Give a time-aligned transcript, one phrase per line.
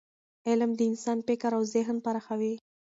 [0.49, 2.53] علم د انسان فکر او ذهن پراخوي.